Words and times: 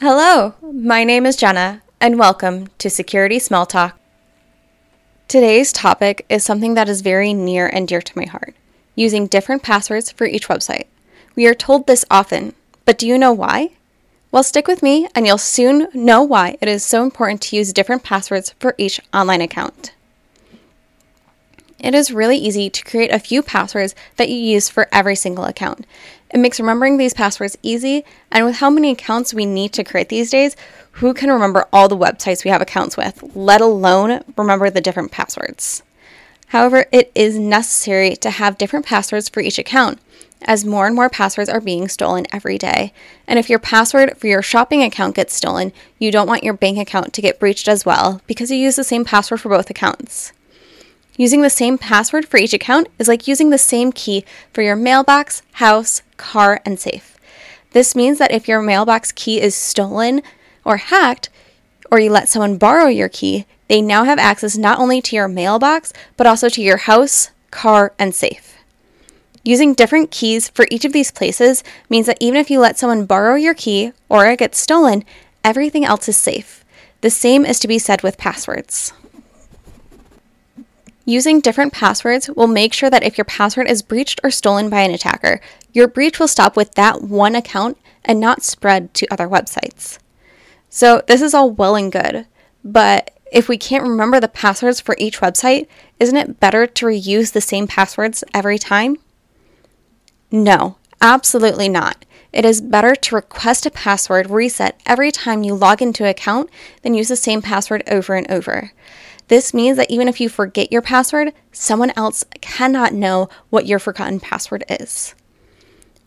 Hello, 0.00 0.54
my 0.62 1.02
name 1.02 1.26
is 1.26 1.34
Jenna, 1.34 1.82
and 2.00 2.20
welcome 2.20 2.68
to 2.78 2.88
Security 2.88 3.40
Small 3.40 3.66
Talk. 3.66 3.98
Today's 5.26 5.72
topic 5.72 6.24
is 6.28 6.44
something 6.44 6.74
that 6.74 6.88
is 6.88 7.00
very 7.00 7.34
near 7.34 7.66
and 7.66 7.88
dear 7.88 8.00
to 8.00 8.16
my 8.16 8.24
heart 8.24 8.54
using 8.94 9.26
different 9.26 9.64
passwords 9.64 10.12
for 10.12 10.24
each 10.24 10.46
website. 10.46 10.84
We 11.34 11.48
are 11.48 11.54
told 11.54 11.88
this 11.88 12.04
often, 12.12 12.54
but 12.84 12.96
do 12.96 13.08
you 13.08 13.18
know 13.18 13.32
why? 13.32 13.70
Well, 14.30 14.44
stick 14.44 14.68
with 14.68 14.84
me, 14.84 15.08
and 15.16 15.26
you'll 15.26 15.36
soon 15.36 15.88
know 15.92 16.22
why 16.22 16.56
it 16.60 16.68
is 16.68 16.84
so 16.84 17.02
important 17.02 17.42
to 17.42 17.56
use 17.56 17.72
different 17.72 18.04
passwords 18.04 18.54
for 18.60 18.76
each 18.78 19.00
online 19.12 19.40
account. 19.40 19.94
It 21.80 21.96
is 21.96 22.12
really 22.12 22.36
easy 22.36 22.70
to 22.70 22.84
create 22.84 23.12
a 23.12 23.18
few 23.18 23.42
passwords 23.42 23.96
that 24.16 24.28
you 24.28 24.36
use 24.36 24.68
for 24.68 24.86
every 24.92 25.16
single 25.16 25.44
account. 25.44 25.84
It 26.30 26.38
makes 26.38 26.60
remembering 26.60 26.98
these 26.98 27.14
passwords 27.14 27.56
easy, 27.62 28.04
and 28.30 28.44
with 28.44 28.56
how 28.56 28.68
many 28.68 28.90
accounts 28.90 29.32
we 29.32 29.46
need 29.46 29.72
to 29.72 29.84
create 29.84 30.10
these 30.10 30.30
days, 30.30 30.56
who 30.92 31.14
can 31.14 31.30
remember 31.30 31.66
all 31.72 31.88
the 31.88 31.96
websites 31.96 32.44
we 32.44 32.50
have 32.50 32.60
accounts 32.60 32.96
with, 32.96 33.22
let 33.34 33.60
alone 33.60 34.22
remember 34.36 34.68
the 34.68 34.80
different 34.80 35.10
passwords? 35.10 35.82
However, 36.48 36.86
it 36.92 37.12
is 37.14 37.38
necessary 37.38 38.16
to 38.16 38.30
have 38.30 38.58
different 38.58 38.86
passwords 38.86 39.28
for 39.28 39.40
each 39.40 39.58
account, 39.58 40.00
as 40.42 40.64
more 40.64 40.86
and 40.86 40.94
more 40.94 41.08
passwords 41.08 41.50
are 41.50 41.60
being 41.60 41.88
stolen 41.88 42.26
every 42.32 42.58
day. 42.58 42.92
And 43.26 43.38
if 43.38 43.50
your 43.50 43.58
password 43.58 44.16
for 44.16 44.26
your 44.26 44.42
shopping 44.42 44.82
account 44.82 45.16
gets 45.16 45.34
stolen, 45.34 45.72
you 45.98 46.10
don't 46.10 46.28
want 46.28 46.44
your 46.44 46.54
bank 46.54 46.78
account 46.78 47.12
to 47.14 47.22
get 47.22 47.40
breached 47.40 47.68
as 47.68 47.84
well 47.84 48.20
because 48.26 48.50
you 48.50 48.56
use 48.56 48.76
the 48.76 48.84
same 48.84 49.04
password 49.04 49.40
for 49.40 49.48
both 49.48 49.68
accounts. 49.68 50.32
Using 51.18 51.42
the 51.42 51.50
same 51.50 51.78
password 51.78 52.28
for 52.28 52.38
each 52.38 52.54
account 52.54 52.86
is 52.96 53.08
like 53.08 53.26
using 53.26 53.50
the 53.50 53.58
same 53.58 53.90
key 53.90 54.24
for 54.52 54.62
your 54.62 54.76
mailbox, 54.76 55.42
house, 55.54 56.00
car, 56.16 56.60
and 56.64 56.78
safe. 56.78 57.18
This 57.72 57.96
means 57.96 58.18
that 58.18 58.30
if 58.30 58.46
your 58.46 58.62
mailbox 58.62 59.10
key 59.10 59.40
is 59.40 59.56
stolen 59.56 60.22
or 60.64 60.76
hacked, 60.76 61.28
or 61.90 61.98
you 61.98 62.10
let 62.10 62.28
someone 62.28 62.56
borrow 62.56 62.86
your 62.86 63.08
key, 63.08 63.46
they 63.66 63.82
now 63.82 64.04
have 64.04 64.18
access 64.20 64.56
not 64.56 64.78
only 64.78 65.02
to 65.02 65.16
your 65.16 65.26
mailbox, 65.26 65.92
but 66.16 66.26
also 66.26 66.48
to 66.48 66.62
your 66.62 66.76
house, 66.76 67.30
car, 67.50 67.92
and 67.98 68.14
safe. 68.14 68.56
Using 69.42 69.74
different 69.74 70.12
keys 70.12 70.48
for 70.48 70.66
each 70.70 70.84
of 70.84 70.92
these 70.92 71.10
places 71.10 71.64
means 71.88 72.06
that 72.06 72.18
even 72.20 72.38
if 72.38 72.48
you 72.48 72.60
let 72.60 72.78
someone 72.78 73.06
borrow 73.06 73.34
your 73.34 73.54
key 73.54 73.92
or 74.08 74.26
it 74.26 74.38
gets 74.38 74.58
stolen, 74.58 75.04
everything 75.42 75.84
else 75.84 76.08
is 76.08 76.16
safe. 76.16 76.64
The 77.00 77.10
same 77.10 77.44
is 77.44 77.58
to 77.60 77.68
be 77.68 77.80
said 77.80 78.02
with 78.02 78.18
passwords. 78.18 78.92
Using 81.08 81.40
different 81.40 81.72
passwords 81.72 82.28
will 82.28 82.48
make 82.48 82.74
sure 82.74 82.90
that 82.90 83.02
if 83.02 83.16
your 83.16 83.24
password 83.24 83.66
is 83.66 83.80
breached 83.80 84.20
or 84.22 84.30
stolen 84.30 84.68
by 84.68 84.82
an 84.82 84.90
attacker, 84.90 85.40
your 85.72 85.88
breach 85.88 86.20
will 86.20 86.28
stop 86.28 86.54
with 86.54 86.74
that 86.74 87.00
one 87.00 87.34
account 87.34 87.78
and 88.04 88.20
not 88.20 88.42
spread 88.42 88.92
to 88.92 89.06
other 89.10 89.26
websites. 89.26 89.96
So, 90.68 91.02
this 91.06 91.22
is 91.22 91.32
all 91.32 91.50
well 91.50 91.76
and 91.76 91.90
good, 91.90 92.26
but 92.62 93.16
if 93.32 93.48
we 93.48 93.56
can't 93.56 93.84
remember 93.84 94.20
the 94.20 94.28
passwords 94.28 94.82
for 94.82 94.96
each 94.98 95.20
website, 95.20 95.66
isn't 95.98 96.14
it 96.14 96.40
better 96.40 96.66
to 96.66 96.84
reuse 96.84 97.32
the 97.32 97.40
same 97.40 97.66
passwords 97.66 98.22
every 98.34 98.58
time? 98.58 98.98
No, 100.30 100.76
absolutely 101.00 101.70
not. 101.70 102.04
It 102.32 102.44
is 102.44 102.60
better 102.60 102.94
to 102.94 103.14
request 103.14 103.64
a 103.64 103.70
password 103.70 104.30
reset 104.30 104.78
every 104.84 105.10
time 105.10 105.42
you 105.42 105.54
log 105.54 105.80
into 105.80 106.04
an 106.04 106.10
account 106.10 106.50
than 106.82 106.94
use 106.94 107.08
the 107.08 107.16
same 107.16 107.40
password 107.40 107.82
over 107.88 108.14
and 108.14 108.30
over. 108.30 108.72
This 109.28 109.54
means 109.54 109.76
that 109.76 109.90
even 109.90 110.08
if 110.08 110.20
you 110.20 110.28
forget 110.28 110.72
your 110.72 110.82
password, 110.82 111.32
someone 111.52 111.92
else 111.96 112.24
cannot 112.40 112.94
know 112.94 113.28
what 113.50 113.66
your 113.66 113.78
forgotten 113.78 114.20
password 114.20 114.64
is. 114.68 115.14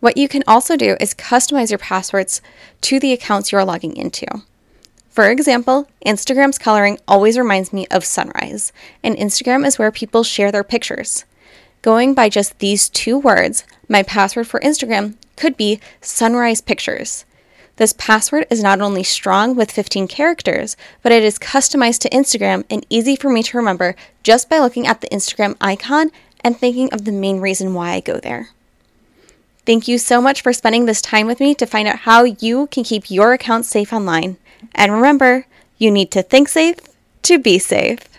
What 0.00 0.16
you 0.16 0.28
can 0.28 0.42
also 0.46 0.76
do 0.76 0.96
is 1.00 1.14
customize 1.14 1.70
your 1.70 1.78
passwords 1.78 2.40
to 2.82 2.98
the 2.98 3.12
accounts 3.12 3.52
you're 3.52 3.64
logging 3.64 3.96
into. 3.96 4.26
For 5.10 5.30
example, 5.30 5.88
Instagram's 6.06 6.56
coloring 6.56 6.98
always 7.06 7.36
reminds 7.36 7.72
me 7.72 7.86
of 7.88 8.04
sunrise, 8.04 8.72
and 9.02 9.16
Instagram 9.16 9.66
is 9.66 9.78
where 9.78 9.90
people 9.90 10.22
share 10.22 10.50
their 10.52 10.64
pictures. 10.64 11.24
Going 11.82 12.14
by 12.14 12.28
just 12.28 12.58
these 12.58 12.88
two 12.88 13.18
words, 13.18 13.64
my 13.88 14.02
password 14.02 14.46
for 14.46 14.60
Instagram 14.60 15.16
could 15.40 15.56
be 15.56 15.80
sunrise 16.00 16.60
pictures. 16.60 17.24
This 17.76 17.94
password 17.94 18.46
is 18.50 18.62
not 18.62 18.82
only 18.82 19.02
strong 19.02 19.56
with 19.56 19.72
15 19.72 20.06
characters, 20.06 20.76
but 21.02 21.12
it 21.12 21.24
is 21.24 21.38
customized 21.38 22.00
to 22.00 22.10
Instagram 22.10 22.64
and 22.68 22.84
easy 22.90 23.16
for 23.16 23.30
me 23.30 23.42
to 23.44 23.56
remember 23.56 23.96
just 24.22 24.50
by 24.50 24.58
looking 24.58 24.86
at 24.86 25.00
the 25.00 25.08
Instagram 25.08 25.56
icon 25.58 26.10
and 26.44 26.58
thinking 26.58 26.92
of 26.92 27.06
the 27.06 27.12
main 27.12 27.40
reason 27.40 27.72
why 27.72 27.92
I 27.92 28.00
go 28.00 28.20
there. 28.20 28.50
Thank 29.64 29.88
you 29.88 29.96
so 29.96 30.20
much 30.20 30.42
for 30.42 30.52
spending 30.52 30.84
this 30.84 31.00
time 31.00 31.26
with 31.26 31.40
me 31.40 31.54
to 31.54 31.66
find 31.66 31.88
out 31.88 32.00
how 32.00 32.24
you 32.24 32.66
can 32.66 32.84
keep 32.84 33.10
your 33.10 33.32
account 33.32 33.64
safe 33.64 33.94
online. 33.94 34.36
And 34.74 34.92
remember, 34.92 35.46
you 35.78 35.90
need 35.90 36.10
to 36.10 36.22
think 36.22 36.50
safe 36.50 36.76
to 37.22 37.38
be 37.38 37.58
safe. 37.58 38.09